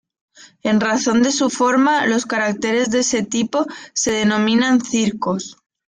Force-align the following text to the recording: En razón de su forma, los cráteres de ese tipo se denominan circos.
En 0.63 0.81
razón 0.81 1.21
de 1.21 1.31
su 1.31 1.51
forma, 1.51 2.07
los 2.07 2.25
cráteres 2.25 2.89
de 2.89 3.01
ese 3.01 3.21
tipo 3.21 3.67
se 3.93 4.09
denominan 4.11 4.81
circos. 4.83 5.57